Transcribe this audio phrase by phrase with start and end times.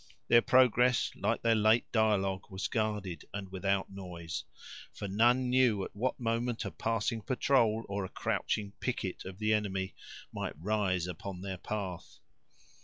[0.29, 4.45] Their progress, like their late dialogue, was guarded, and without noise;
[4.91, 9.53] for none knew at what moment a passing patrol, or a crouching picket of the
[9.53, 9.93] enemy,
[10.33, 12.17] might rise upon their path.